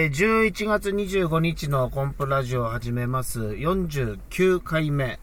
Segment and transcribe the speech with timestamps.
[0.00, 5.20] えー、11月25日のコンプラジオを始めます49回目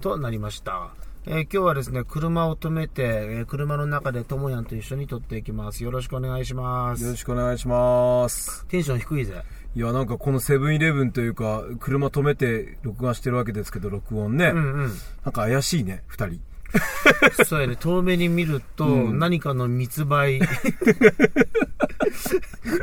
[0.00, 0.90] となりました。
[1.26, 5.82] えー今日はですね、車を止めて、えー車の中でともやんと一緒に撮っていきます。
[5.82, 7.02] よろしくお願いします。
[7.02, 8.64] よろしくお願いします。
[8.66, 9.42] テンション低いぜ。
[9.74, 14.52] いや、なんかこのセブンイレブンというか、車止めて録画してるわけですけど、録音ね。
[14.54, 14.90] うんうん。
[15.24, 16.40] なんか怪しいね、二人。
[17.44, 20.40] そうやね、遠目に見ると、うん何かの密売。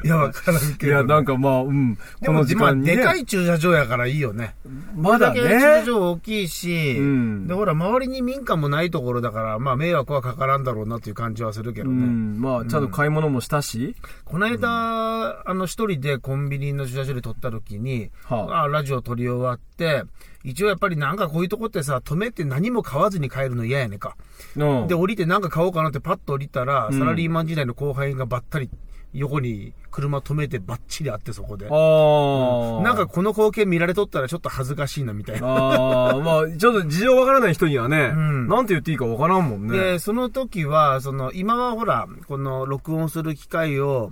[0.04, 0.92] いや、わからんけど。
[0.92, 1.96] いや、なんかまあ、うん。
[2.22, 2.96] でもこの時間にね。
[2.96, 4.56] まあ、でかい駐車場やからいいよね。
[4.96, 5.86] まだこれだけ駐車ね。
[5.86, 12.06] 場大きいし、うんで、ほら、周りに民家もないところだから、まあ、迷惑はかからんだろうなっていう感じはするけうどね。
[12.06, 12.42] ん。
[12.42, 13.96] まあ、ちゃんと買い物もしたし。
[14.26, 20.04] この間、あの、一人でコンビニの駐車場で撮った時に、はあラジオ撮り終わって、
[20.44, 24.18] 一応やっぱりなんかこういうとこってさ、止めて何も買わずに帰るの嫌やねんか。
[24.56, 24.88] うん。
[24.88, 28.70] で、降りてなんか買おうかなってパッと降りたら、うんサラリーマン時代の後輩がばったり
[29.14, 31.68] 横に車止めてばっちりあってそこで。
[31.68, 32.84] ああ。
[32.84, 35.48] なんか、この光景見られとったらちょっと恥ずかしいなみたいな。
[35.48, 39.78] ああ、まあ、ちょっと事情わからない人にはね、うんなんて言っていいかわからんもんね。
[39.78, 44.12] で、その時は、その、今はほら、この録音する機械を、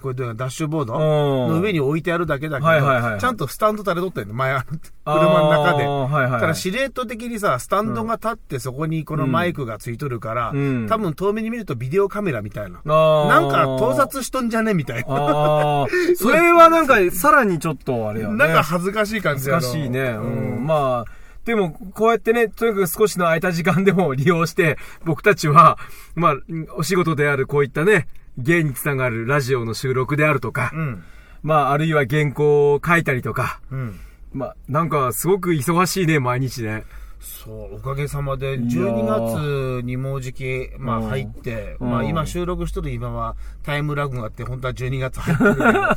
[0.00, 1.00] これでダッシュボードうん
[1.56, 5.84] の上に置いてあるだけだけど、はいはいはいはいちゃんとスタンド垂れとったんの、前、あの車の中で。
[5.84, 12.80] はいはいはいただ、司令塔的にさ、スタンドが立ってそこにこのマイクがついとるから、うん多分遠目に見るとビデオカメラみたいな。
[12.84, 15.86] なんか盗撮しとんじゃねみたいな。
[16.16, 18.38] それはなんか、さらにちょっとあれよね。
[18.38, 20.00] なんか恥ずかしい感じやろ難しいね。
[20.00, 20.66] ううんん。
[20.66, 21.10] まあ、
[21.44, 25.78] でも、こうやってね、とにかく少しの空いた時間でも利用して、僕たちは、
[26.14, 26.34] まあ、
[26.76, 28.08] お仕事であるこういったね、
[28.38, 31.04] 芸につながるラジオの収録であるとか、うん。
[31.42, 34.00] まあ、あるいは原稿を書いたりとか、うん。
[34.32, 36.84] まあ、なんかすごく忙しいね、毎日ね。
[37.20, 39.80] そう、おかげさまで、いや12ー。
[39.80, 41.08] 月にもうじき、まあうん。
[41.08, 41.90] 入って、うん。
[41.90, 45.92] まあ今収録しとる今はタイムラグがあって、本当は12月入ってるけど や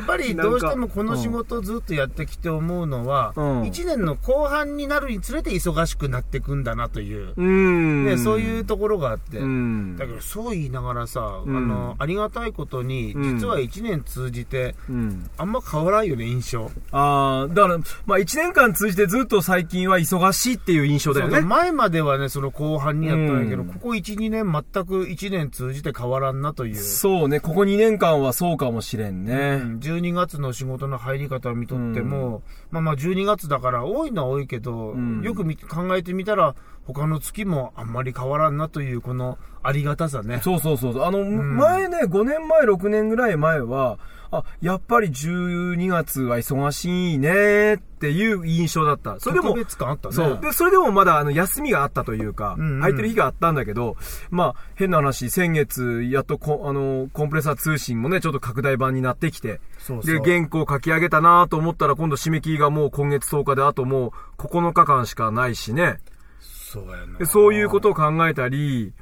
[0.00, 3.62] っぱりどうしてもこの仕事をずっとやってきて思うのは、うん。
[3.62, 8.04] 1年の後半になるにつれて忙しくなっていくんだなという、うん。
[8.04, 9.96] ね、そういうところがあって、うん。
[9.96, 11.56] だけどそう言いながらさ、うん。
[11.56, 13.38] あの、ありがたいことに、うん。
[13.38, 15.30] 実は1年通じて、うん。
[15.36, 16.70] あんま変わらんよね、印象。
[16.92, 21.40] ああ、だから、まあ一年間通じてずっと最近は忙しいっていう印象だよね。
[21.40, 26.76] 前まではね、その後半にやったんやけど、うんここ1、2年全く1年通じて変わらんなという。
[26.76, 29.60] そうね、ここ2年間はそうかもしれんね。
[29.62, 36.54] うん12月の仕事の入り方を見とっても、まあまあ12月だから多いのは多いけど、うんよく見考えてみたら
[36.86, 40.40] 他の月もあんまり変わらんなというこのありがたさね。
[40.42, 41.02] そうそうそう。
[41.02, 43.98] あの、ん前ね、5年前、6年ぐらい前は、
[44.38, 49.18] あ、やっぱり12月は忙しいねっていう印象だった。
[49.20, 50.14] それでも特、別感あったね。
[50.14, 50.38] そう。
[50.40, 53.96] で、それでもまだ、あの、休みがあったというか、うんうん空いてる日があったんだけど、
[54.30, 66.00] まあ、変な話、先月、やっとこ、あの、コンプレッサー通信もね、ちょっと拡大版になってきて、そうそうで、原稿書き上げたなと思ったら、今度締め切りがもう今月10日で、あともう9日間しかないしね。
[66.40, 68.92] そうやなでそういうことを考えたり、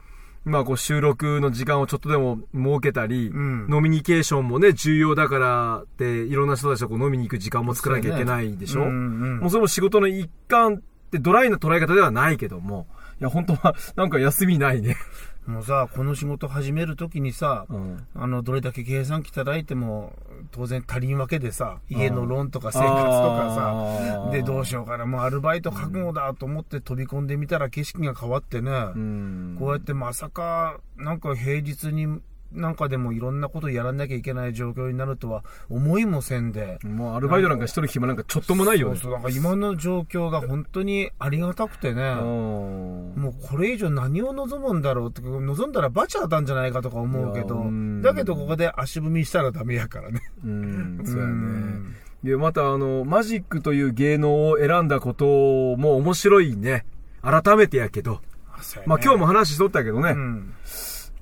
[0.44, 3.68] まあこう収録の時間をちょっとでも設けたり、うん。
[3.68, 9.38] ノミニケーションもね、重要だからって、いろんな人たちとこう飲みに行く時間も作らなきゃいけないでしょ、そうやねうんうん。
[9.38, 12.88] もうそれも仕事の一環ってドライな捉え方ではないけども、
[13.20, 14.96] いや本当はなんか休みないね。
[15.46, 18.06] もうさ、この仕事始めるときにさ、うん。
[18.14, 20.12] あの、どれだけ計算機叩いても、
[20.52, 29.56] 当然足りんわけでさ、家のローンとか生活とかさ、で、どうしようかな、もうアルバイト覚悟だと思って飛び込んでみたら景色が変わってね、うん。
[29.58, 32.20] こうやってまさか、なんか平日に
[32.54, 36.78] なんかでもいろんなことやらなきゃいけない状況になるとは思いもせんで。
[36.84, 38.96] もうアルバイトなんかしとる暇なんかちょっともないよね。
[38.96, 42.02] そうそう、なんか今の状況が本当にありがたくてね。
[42.02, 47.64] うんもうこれ以上何を望むんだろうって、望んだらバチ当たんじゃないかとか思うけど
[48.02, 50.22] だけどここで足踏みしたらダメやからね。
[50.44, 51.94] うん、 そうやねん。
[52.22, 55.24] で、またあの、マジックという芸能を選んだこと
[55.76, 56.86] も面白いね。
[57.22, 58.20] 改めてやけど。
[58.86, 60.10] まあ今日も話しとったけどね。
[60.10, 60.54] うん。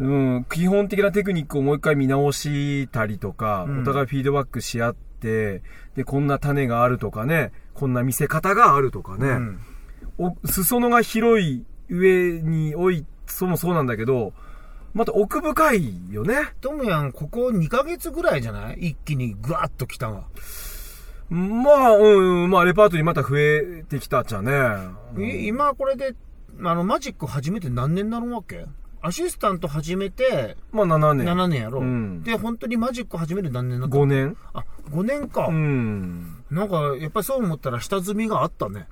[0.00, 3.82] うん、基本的なテクニックをもう一回見直したりとか、うん。
[3.82, 5.62] お互いフィードバックし合って、
[5.94, 9.60] で、こんな種があるとかね、こんな見せ方があるとかね、うん。
[10.18, 14.32] お裾野が広い上におい、そうもそうなんだけど、
[14.94, 16.34] また奥深いよね。
[16.60, 18.78] ともやん、ここ2ヶ月ぐらいじゃない？
[18.88, 20.24] 一気にグワッと来たわ。
[21.28, 24.50] まあ、うん、うんまあ、レパートリーまた増えてきたっちゃね。
[25.14, 25.24] うん。
[25.24, 26.14] え今これで、
[26.64, 28.64] あの、マジック始めて何年になるわけ？
[29.02, 31.26] アシスタント始めてまあ、7年。
[31.26, 35.46] 7年やろ、うんで、本当にマジック始めて何年になった？5年あ、5年か。
[35.46, 36.44] うん。
[36.50, 38.86] なんか、やっぱりそう思ったら下積みがあったね。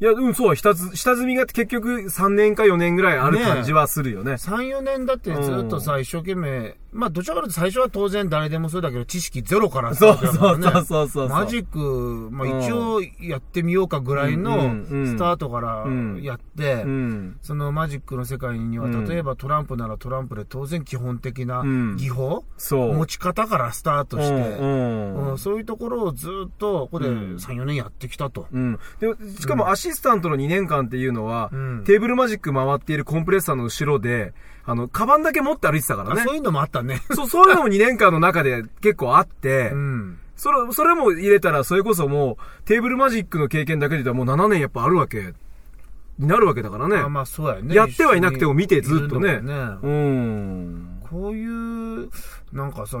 [0.00, 4.32] いや、うん、そう、下積下積みが結局3年か4年ぐらいある感じはするよね。
[4.32, 10.18] 3、4年だってずっとさ、一生懸命まあ、どちらかというと最初は当然誰でもそうだけど、知識ゼロからそう。
[10.18, 11.28] そうそうそうそう。
[11.28, 17.38] マジック、まあうん一応やってみようかぐらいのスタートからうんやって、うん。
[17.40, 22.92] そのマジックの世界には、うん例えばトランプならトランプで当然基本的なうん技法、そう。
[22.94, 28.46] 持ち方からスタートして、そういうところをずっとここでうん3、4年やってきたと。
[28.52, 28.78] うん。
[29.00, 29.08] で、
[29.40, 36.36] しかもアシスタントの2年間っていうのは、うんテーブルマジック回っているコンプレッサーの後ろで、あの、カバンだけ持って歩いてたからねあそう。
[36.36, 37.02] いうのもあったね。
[37.12, 40.18] そう、そういうのも2年間の中で結構あって、うん。
[40.36, 45.34] それ、それも入れたら、それこそもう、テーブルマジックの経験だけで言ったらもう7年やっぱあるわけ、
[46.18, 46.96] になるわけだからね。
[46.96, 47.74] あまあそうやね。
[47.74, 51.02] やってはいなくても見てずっとね一緒にいるのもうん。
[51.10, 52.10] こういう、
[52.52, 52.98] なんかさ、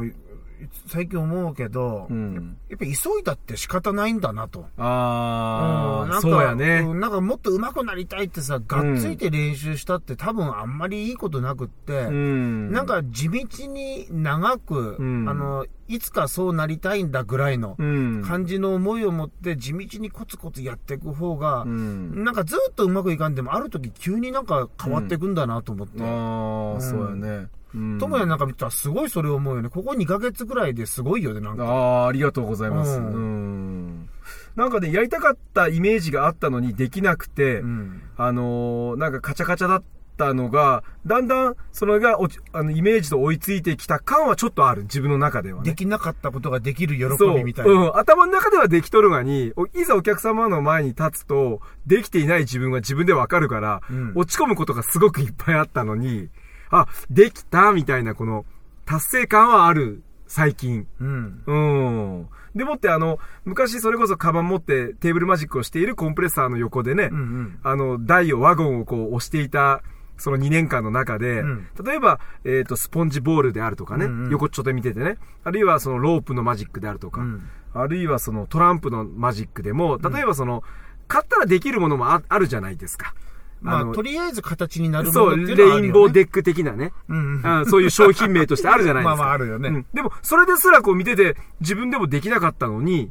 [0.88, 2.56] 最近思うけど、うん。
[2.68, 2.94] やっぱ急い
[3.24, 4.66] だって仕方ないんだなと。
[4.78, 6.80] ああ、うんなんかそうやね。
[6.86, 12.70] うんなんかもっと上手くなりたいってさ、がっついて練習したって多分あんまりいいことなくって、うん。
[12.72, 18.22] なん、か地道に長く、うんあの、いつかそうなりたいんだぐらいのうん。
[18.24, 22.24] 感じの思いを持って地道にコツコツやっていく方がう、ん。
[22.24, 26.02] なんかずっとうまくいかんでも、ある時急になんか変わっていくんだなと思って。
[26.02, 27.48] ああ、うんそうやね。
[27.74, 29.68] うんともやなんか見たらすごいそれ思うよね。
[29.68, 31.64] ここ2ヶ月ぐらいですごいよね、なんか。
[31.64, 32.98] ああ、ありがとうございます。
[32.98, 34.08] ううんん。
[34.56, 38.02] なんかね、やりたかったイメージがあったのにできなくて、うん。
[38.16, 39.82] あのーなんかカチャカチャだっ
[40.18, 42.18] たのが、だんだん、それが
[42.52, 45.70] あの、イメージと追いついてきた感はちょっとある、自分の中ではね。
[45.70, 47.04] できなかったことができる喜。
[47.34, 47.72] びみたいな。
[47.72, 47.96] うん。
[47.96, 56.28] 頭の中ではできとるがに、おいざお客様の前に立つと、できていない自分は自分でわかるから、うん落ち込むことがすごくいっぱいあったのに、
[56.72, 58.44] あ、できたみたいな、この、
[58.84, 60.86] 達成感はある、最近。
[61.00, 61.42] うん。
[61.46, 62.28] うん。
[62.56, 67.58] でもってあの、昔それこそカバン持ってテーブルマジックをしているコンプレッサーの横でね、うんうん。
[67.62, 69.82] あの、台を、ワゴンをこう押していた、
[70.16, 77.42] その2年間の中で、うん例えば、えっ、と、スポンジボールであるとかね、うんうん横っちょで見ててね、あるいはそのロープのマジックであるとか、うん
[77.74, 80.62] あるいはそのトランプのマジックでも、例えばその、
[81.08, 83.14] 買ったらできるものもああるじゃないですか。
[83.62, 86.00] まあ、のとりあえず形になるもそう、のっていうのはあレイるよ、ね。
[86.00, 86.92] ンボーデック的なね。
[87.08, 87.46] うんうん。
[87.46, 89.16] あそういう商品名としてあるじゃないですか。
[89.16, 93.10] まあまああるよねうんでも、それですらこう見てて、自分でもできなかったのに、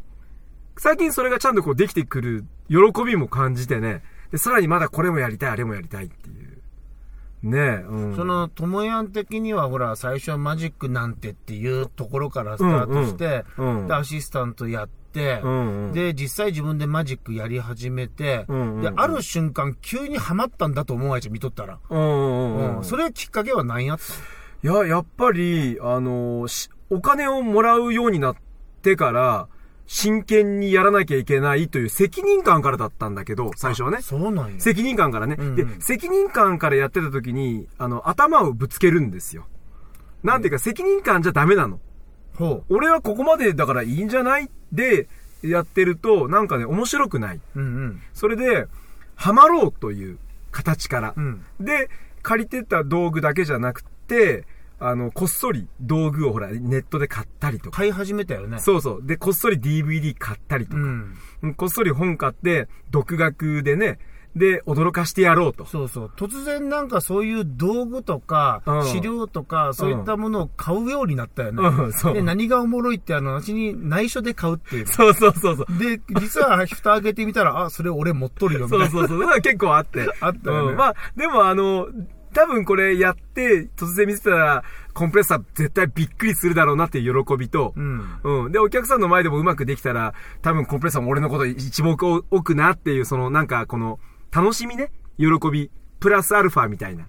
[0.78, 6.52] 最近それがちゃんとこうできてくる喜びも感じてね、で、さらにまだこれもやりたい、あれもやりたいっていう。
[7.44, 8.16] ねえ、うん。
[8.16, 15.01] その、ともやん的には、ほら、最初はマジックなんてっていうところからスタートして、うんうんで、アシスタントやって、
[15.44, 21.80] うんうん、で、実際自分でマジックやり始めて、うんうんうんで、ある瞬間、急にハマったんだと思うわいち見とったら。
[21.90, 22.84] うんうんうん、うん。
[22.84, 24.04] それきっかけは何やった
[24.68, 28.36] いや、やっぱり、あのしお金をもらうようになっ
[28.82, 29.48] てから、
[29.88, 34.02] 真剣にやらなきゃいけないという責任感からだったんだけど、最初はねの。
[34.04, 34.60] そうなんや。
[34.60, 39.48] 責任感からね、うんうんで、責任感からやってた時に、あの、頭をぶつけるんですよ。
[40.24, 41.80] なんていうか、責任感じゃダメなの。
[42.36, 45.08] ほ俺はここまでだからいいんじゃないで、
[45.44, 47.38] やってると、なんかね、面白くない。
[47.38, 47.60] う。
[47.60, 48.02] うんうん。
[48.14, 48.68] それで、
[49.16, 50.20] ハマろうという
[50.52, 51.14] 形から。
[51.16, 51.44] うん。
[51.60, 51.90] で、
[52.22, 54.46] 借りてた道具だけじゃなくて、
[54.80, 57.78] あの、こっそり道具をほら、ネットで買ったりとか。
[57.78, 58.60] 買い始めたよね。
[58.60, 59.06] そうそう。
[59.06, 60.78] で、こっそり DVD 買ったりとか。
[60.78, 61.16] うん。
[61.44, 64.00] うんこっそり本買って、独学でね、
[64.36, 65.66] で、驚かしてやろうと。
[65.66, 66.12] そうそう。
[66.16, 71.62] 突然なんかそういう道具とかうん、資料とか、そういったものを買うようになったよね。
[71.62, 72.14] うん、そう。
[72.14, 74.88] で、何がおもろいって、あの、私に内緒で買うっていう。
[74.88, 75.78] そうそうそうそう。
[75.78, 78.90] で、実は蓋開けてみたら、あ、それ俺持っとるよ、みたいな。
[78.90, 79.42] そうそうそう。
[79.42, 80.08] 結構あって。
[80.22, 81.88] あったよねうんまあ、でもあの、
[82.34, 88.20] 多分これやって、突然見せたら、コンプレッサー絶対びっくりするだろうなっていう喜びと、うん。
[88.24, 88.52] うん。
[88.52, 94.00] で、お客さんの前でもうまくできたら、多分コンプレッサーも俺のこと一目置くなっていう、そのなんかこの、
[94.34, 95.70] 楽しみね、喜び、
[96.00, 97.06] プラスアルファみたいな。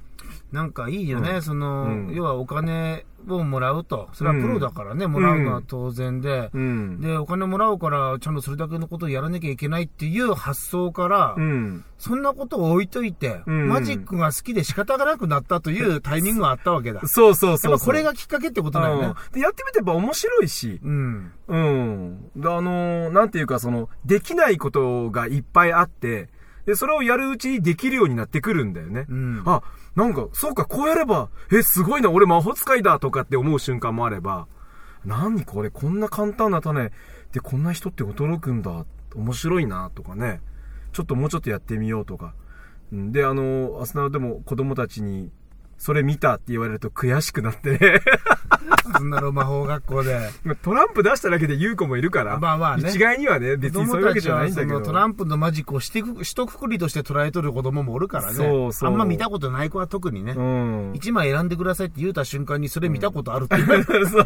[0.52, 4.10] なんかいいよね、その、うん要はお金をもらうと。
[4.12, 6.50] それはプロだからね、もらうのは当然で。
[6.52, 7.00] うん。
[7.00, 11.84] で、お金もらうから、ちゃんとそれだけのことをやらなきゃいけないっていう発想から、うん。
[11.96, 17.00] そんなことを置いといて、うんマジックが好きで仕方がなくなったというタイミングがあったわけだ。
[17.06, 19.06] そうそうやそうこれがきっかけってことだよね。
[19.06, 21.32] うんで、やってみてやっぱ面白いし、うん。
[21.48, 22.30] うん。
[22.36, 26.28] であのーなんていうかその、できないことがいっぱいあって、
[26.66, 29.06] で、それをやるうちにできるようになってくるんだよね。
[29.08, 29.42] うん。
[29.46, 29.62] あ、
[29.96, 34.46] なんか、そうか、こうやれば、え、すごいな、俺魔法使いだとかって思う瞬間もあれば、
[35.04, 36.92] 何これ、こんな簡単な種
[37.32, 40.40] でこんな人って驚くんだ、面白いな、とかね。
[40.92, 42.34] ちょっともうちょっとやってみようとか。
[42.92, 45.30] うんで、あの、アスナでも子供たちに、
[45.78, 48.00] それ見たって言われると悔しくなってね。
[48.96, 50.30] そんなの魔法学校で。
[50.44, 52.38] まあトランプ出しただけで言う子もいるから。
[52.38, 54.80] まあまあね一概にはね、別にそういうわけじゃないんだけど。
[54.80, 58.34] トランプのマジックをしてく、一括りとして捉えとる子供もおるからね。
[58.34, 60.32] そうそうあんま見たことない子は特にね。
[60.32, 60.92] うん。
[60.94, 64.24] 一枚選んでくださいって言うた瞬間にそれ見たことあるって言う、 そうそう。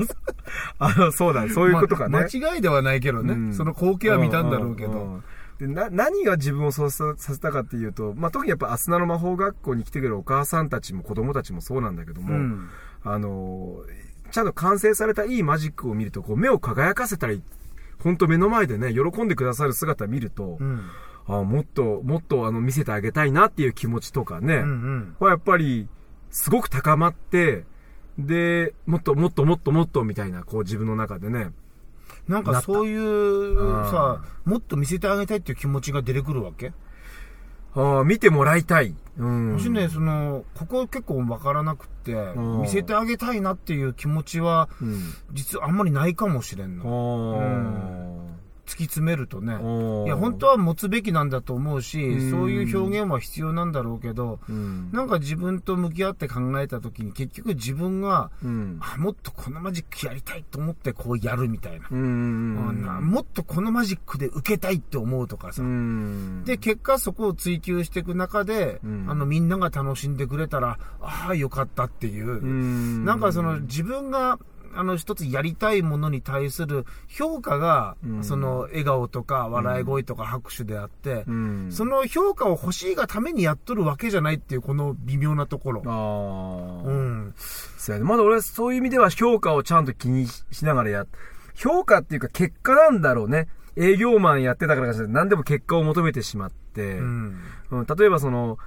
[0.79, 2.11] あの、そうだ、そういうことかね。
[2.11, 3.35] ま間違いではないけどね。
[3.35, 5.21] うんその光景は見たんだろうけど。
[5.59, 12.69] でな何が自分をそうささせたかっていうと、まあ、特にやっぱアスナの魔法学校に来てくれるお母さんたちも子供たちもそうなんだけども、うん
[13.03, 13.85] あの
[14.31, 17.43] ちゃんと完成されたいいマジックを見るとこう目を輝かせたり
[17.99, 20.89] 本当目の前でね喜んでくださる姿を見ると、うん。
[21.29, 25.17] あもっともっとあの見せてあげたいなっていう気持ちとかね、うんうん。
[25.19, 25.89] これやっぱり
[26.31, 27.65] すごく高まって
[28.19, 31.51] でもっともっともっともっとみたいなこう自分の中でね。
[32.29, 33.57] なんかそういう
[33.87, 36.73] さ、もっと見せてあげたいっていう気持ちが出てくるわけ？
[37.77, 38.95] あー見てもらいたい。
[39.19, 39.59] うん。
[39.59, 45.01] 私ね、その、ここ結構わからなくて、ん見せてあげたいなっていう気持ちは、うん。
[45.33, 47.41] 実はあんまりないかもしれんあの。
[47.41, 48.36] ー
[48.67, 49.55] 突き詰めるとね。
[49.55, 54.91] ーいや、本当は持つべきなんだと思うし、うんそういう表現は必要なんだろうけど、うん。
[54.93, 58.79] なんか自分と向き合って考えた時に結局自分が、うん。
[58.81, 61.89] あ、もっとこのマジックやりたいと思ってこうやるみたいな。
[61.91, 65.63] なもっとこのマジックで受けたいって思うとかさ。
[65.63, 66.45] うん。
[66.45, 73.05] で、結果そこを追求していく中で、うんあの、みんなが楽しんでくれたら、ああ、よかったっていう、うん。
[73.05, 74.39] なんかその自分が、
[74.77, 81.69] あの、一つやりたいものに対する評価が、うんその、笑顔とか笑い声とか拍手であって、うん。
[81.73, 85.83] その評価を欲しいがためにやっとるわけじゃないっていう、この微妙なところ。
[85.87, 86.89] ああ。
[86.89, 87.35] うん。
[87.37, 88.09] そうやね。
[88.09, 91.07] まだ俺はそういう意味では評価をちゃんと気にしながらやっ、
[91.55, 93.49] 評価っていうか結果なんだろうね。
[93.77, 97.41] 営業マンやってたからかしら何でも結果を求めてしまって、うん。
[97.71, 98.59] うん、例えばその、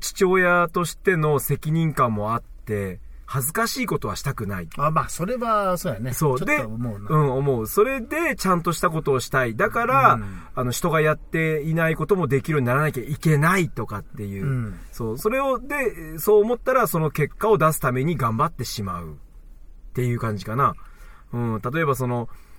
[0.00, 3.00] 父親としての責任感もあって、
[3.32, 4.68] 恥ずかしいことはしたくない。
[4.76, 6.12] あ、まあ、それは、そうやね。
[6.12, 6.38] そう。
[6.38, 7.16] で、と思うな。
[7.16, 7.66] ん、思う。
[7.66, 9.56] それで、ちゃんとしたことをしたい。
[9.56, 14.44] だから、うんあの、人がやっていないこともできるようにならなきゃいけないとかっていう。
[14.44, 15.18] うんそう。
[15.18, 19.12] それを、で、そう思ったら、その結果を出すために頑張ってしまう。
[19.12, 20.74] っていう感じかな。
[21.32, 21.62] うん。
[21.62, 22.51] 例えばその、い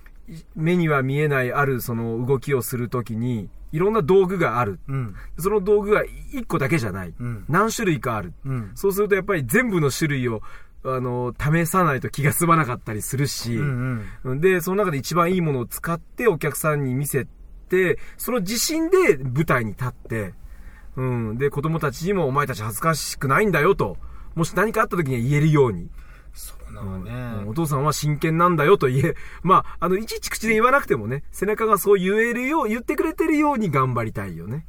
[0.54, 4.78] 目には見えないあるその動きをするときに、いろんな道具がある。
[4.88, 5.14] うん。
[5.38, 7.14] その道具が一個だけじゃない。
[7.18, 8.32] うん何種類かある。
[8.44, 8.70] うん。
[8.74, 10.42] そうするとやっぱり全部の種類を、
[10.84, 14.40] あの、試さないと気が済まなかったりするし、うんうん。
[14.40, 17.26] で、その中で一番いいものを使ってお客さんに見せ
[17.68, 20.34] て、その自信で舞台に立って、
[20.96, 21.38] うん。
[21.38, 23.96] で、子供たちにもお前たち恥ずかしくないんだよと、
[24.36, 25.90] もし何かあった時には言えるように。
[26.34, 27.10] そうなのね。
[27.12, 34.66] うんお父さんは真剣なんだよと言え、 まあ、あの、いちいち口で言わなくてもね、背中がそう言えるよう、言ってくれてるように頑張りたいよね。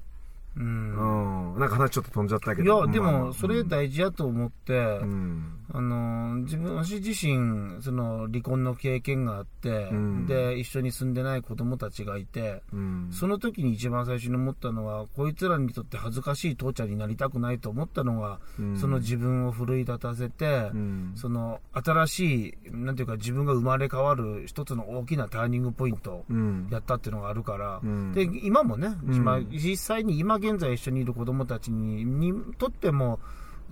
[0.58, 1.60] うんうん。
[1.60, 2.86] なんか話ちょっと飛んじゃったけいど。
[2.86, 5.65] や、でまあも、それ大事やと思って、うん。
[5.74, 10.26] あの、自分、私自身、その、離婚の経験があって、うん。
[10.28, 13.10] で、一緒に住んでない子供たちがいて、うん。
[13.12, 18.78] その時に一番最初に思ったのは、こいつらにとって恥ずかしい父ちゃんになりたくないと思ったのが、うん。
[18.78, 21.12] その自分を奮い立たせて、うん。
[21.16, 26.26] その、新しい、なんていうか自分が生まれ変わる一つの大きなターニングポイント。
[26.70, 28.14] やったっていうのがあるから、うん。
[28.14, 29.16] で、今もね、うん。
[29.16, 33.20] 今実際に今現在一緒にいる子供たちににとっても、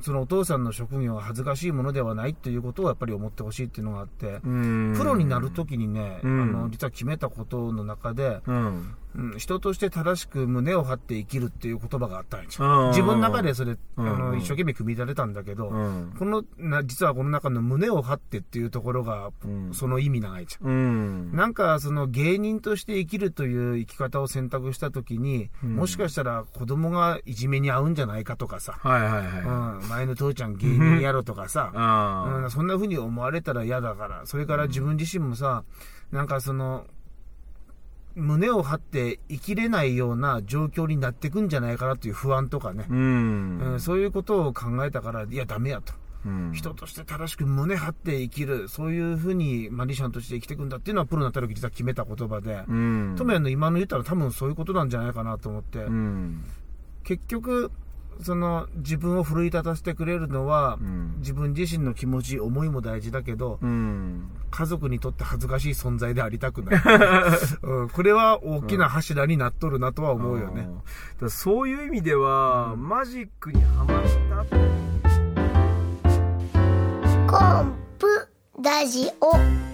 [0.04, 8.96] そのお父さんの職業が恥ずかしいものではないっていうことをやっぱり思ってほしいっていうのがあって、うんプロになるときにね、うんあの、実は決めたことの中で、うん。
[9.15, 12.88] うん、人として正しく胸を張って生きるっていう言葉があったんですよ。
[12.89, 14.05] 自分の中でそれ、あうん。
[14.05, 16.13] の、うん一生懸命組み立てたんだけど、うん。
[16.17, 19.74] このな、実はこの中の胸を張ってっていうところが、うん。
[19.74, 20.67] その意味長いじゃん。
[20.67, 21.36] うん。
[21.36, 25.75] なんか、その芸人として生きるという生き方を選択したときに、うん。
[25.75, 35.63] もしかしたら子供がいじめに遭うんじゃないかとかさ、前の父ちゃん芸人やろとかさ、あうん、そんな風に思われたら嫌だから、それから自分自身もさ、
[36.12, 36.86] なんかその、
[38.15, 42.93] 胸を張って生きれないような状況になっていくんじゃないかなという不安とかねあ。
[42.93, 43.60] う、ん。
[43.60, 45.93] うんそういうことを考えたから、いや、ダメやと。
[46.25, 53.15] うん人として正しく胸張って生きる、そういうふうにマジシャンとして生きていくんだっていうのはプロになった時実は決めた言葉で、うん。
[53.17, 56.43] トメヤの今の言ったら多分そういうことなんじゃないかなと思って、うん。
[57.03, 57.72] 結局、
[58.22, 64.29] その自分を奮い立たせてくれるのは、うん自分自身の気持ち、思いも大事だけど、うん。
[64.51, 66.82] 家族にとって恥ずかしい存在でありたくない。
[67.63, 70.62] うん、これは大きな柱になっとるなとは思うよね。
[70.62, 70.82] あーだか
[71.22, 74.46] らそういう意味では、マジックにハマった
[77.25, 78.08] コンプ
[78.62, 79.73] ラジオ